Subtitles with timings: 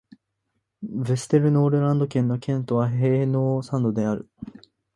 [0.83, 4.27] ヴェステルノールランド県の県都はヘーノーサンドである